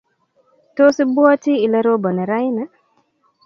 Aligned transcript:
Tos 0.75 0.97
ibwati 1.03 1.53
ile 1.65 1.79
roboni 1.85 2.23
raini? 2.29 2.63